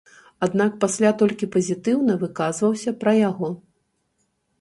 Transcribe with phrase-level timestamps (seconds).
[0.45, 3.53] Аднак пасля толькі пазітыўна выказваўся пра яго.